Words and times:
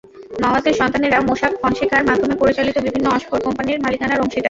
নওয়াজের 0.41 0.75
সন্তানেরা 0.79 1.17
মোসাক 1.27 1.53
ফনসেকার 1.61 2.07
মাধ্যমে 2.09 2.35
পরিচালিত 2.41 2.75
বিভিন্ন 2.77 3.07
অফশোর 3.09 3.43
কোম্পানির 3.45 3.81
মালিকানার 3.81 4.21
অংশীদার। 4.23 4.39